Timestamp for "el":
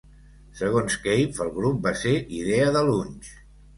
1.45-1.53